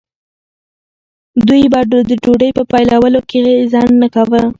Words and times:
دوی 1.47 1.63
به 1.73 1.81
د 1.91 1.93
ډوډۍ 2.23 2.51
په 2.57 2.63
پیلولو 2.71 3.21
کې 3.29 3.39
ځنډ 3.71 3.93
نه 4.03 4.07
کاوه. 4.13 4.41